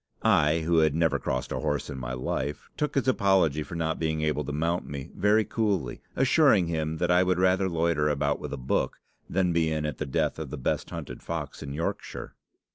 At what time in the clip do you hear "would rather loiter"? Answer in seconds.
7.21-8.09